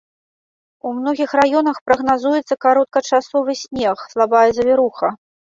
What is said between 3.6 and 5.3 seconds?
снег, слабая завіруха.